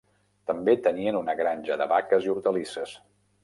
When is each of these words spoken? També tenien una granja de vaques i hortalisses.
També 0.51 0.73
tenien 0.87 1.19
una 1.21 1.37
granja 1.43 1.79
de 1.83 1.89
vaques 1.95 2.29
i 2.29 2.33
hortalisses. 2.35 2.99